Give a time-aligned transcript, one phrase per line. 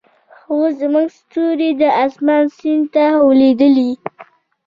[0.37, 3.03] خو زموږ ستوري د اسمان سیند ته
[3.39, 3.91] لویدلې